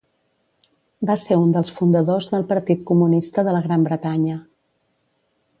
Va 1.09 1.17
ser 1.23 1.37
un 1.41 1.51
dels 1.57 1.69
fundadors 1.81 2.31
del 2.33 2.47
Partit 2.55 2.83
Comunista 2.93 3.47
de 3.49 3.57
la 3.59 3.63
Gran 3.69 3.89
Bretanya. 3.91 4.43